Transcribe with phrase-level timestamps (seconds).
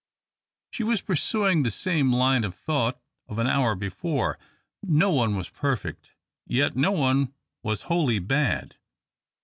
[0.71, 4.39] She was pursuing the same line of thought of an hour before.
[4.81, 6.15] No one was perfect,
[6.47, 8.77] yet no one was wholly bad.